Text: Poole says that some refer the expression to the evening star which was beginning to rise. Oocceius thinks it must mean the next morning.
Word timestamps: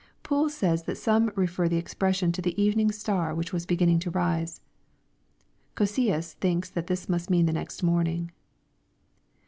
Poole 0.23 0.49
says 0.49 0.85
that 0.85 0.97
some 0.97 1.31
refer 1.35 1.69
the 1.69 1.77
expression 1.77 2.31
to 2.31 2.41
the 2.41 2.59
evening 2.59 2.89
star 2.91 3.35
which 3.35 3.53
was 3.53 3.67
beginning 3.67 3.99
to 3.99 4.09
rise. 4.09 4.59
Oocceius 5.75 6.33
thinks 6.33 6.75
it 6.75 7.07
must 7.07 7.29
mean 7.29 7.45
the 7.45 7.53
next 7.53 7.83
morning. 7.83 8.31